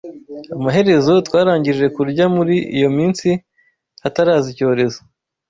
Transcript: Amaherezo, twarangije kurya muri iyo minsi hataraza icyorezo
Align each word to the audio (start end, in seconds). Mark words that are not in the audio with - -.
Amaherezo, 0.55 1.13
twarangije 1.27 1.85
kurya 1.95 2.25
muri 2.35 2.55
iyo 2.77 2.89
minsi 2.97 3.29
hataraza 4.03 4.47
icyorezo 4.53 4.99